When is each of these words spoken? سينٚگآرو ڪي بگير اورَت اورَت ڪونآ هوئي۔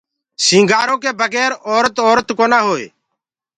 سينٚگآرو 0.45 0.95
ڪي 1.03 1.11
بگير 1.19 1.51
اورَت 1.69 1.95
اورَت 2.07 2.27
ڪونآ 2.37 2.59
هوئي۔ 2.67 2.87